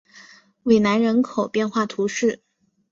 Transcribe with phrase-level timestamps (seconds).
[0.63, 2.41] 韦南人口变化图示